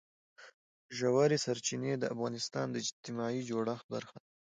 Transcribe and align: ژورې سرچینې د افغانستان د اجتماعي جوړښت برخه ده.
ژورې 0.97 1.37
سرچینې 1.45 1.93
د 1.99 2.03
افغانستان 2.13 2.65
د 2.69 2.75
اجتماعي 2.83 3.41
جوړښت 3.49 3.85
برخه 3.93 4.13
ده. 4.21 4.25